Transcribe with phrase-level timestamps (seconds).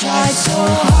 [0.00, 0.97] tried so hard.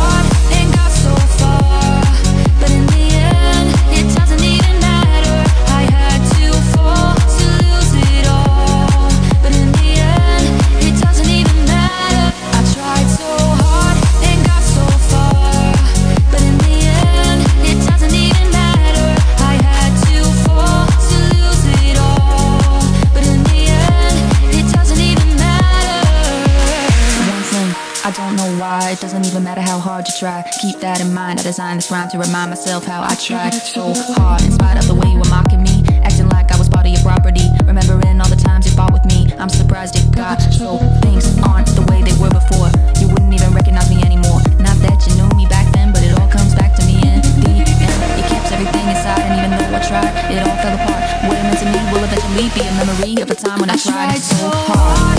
[28.12, 28.90] Try.
[28.92, 30.44] It doesn't even matter how hard you try.
[30.60, 31.40] Keep that in mind.
[31.40, 34.42] I designed this rhyme to remind myself how I tried so hard.
[34.42, 36.92] In spite of the way you were mocking me, acting like I was part of
[36.92, 37.44] your property.
[37.64, 39.28] Remembering all the times you fought with me.
[39.38, 40.78] I'm surprised it got so.
[41.02, 42.70] Things aren't the way they were before.
[43.00, 44.40] You wouldn't even recognize me anymore.
[44.60, 47.20] Not that you knew me back then, but it all comes back to me in
[47.20, 47.68] the end.
[47.68, 51.02] You kept everything inside, and even though I tried, it all fell apart.
[51.28, 53.76] What it meant to me will eventually be a memory of a time when I,
[53.76, 55.17] tried so hard